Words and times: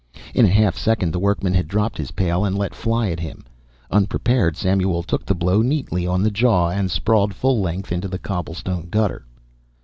In 0.33 0.45
a 0.45 0.49
half 0.49 0.75
second 0.75 1.11
the 1.11 1.19
workman 1.19 1.53
had 1.53 1.67
dropped 1.67 1.95
his 1.99 2.09
pail 2.09 2.43
and 2.43 2.57
let 2.57 2.73
fly 2.73 3.11
at 3.11 3.19
him. 3.19 3.43
Unprepared, 3.91 4.57
Samuel 4.57 5.03
took 5.03 5.27
the 5.27 5.35
blow 5.35 5.61
neatly 5.61 6.07
on 6.07 6.23
the 6.23 6.31
jaw 6.31 6.69
and 6.69 6.89
sprawled 6.89 7.35
full 7.35 7.61
length 7.61 7.91
into 7.91 8.07
the 8.07 8.17
cobblestone 8.17 8.87
gutter. 8.89 9.27